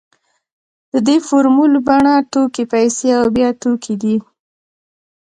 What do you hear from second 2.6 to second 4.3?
پیسې او بیا توکي ده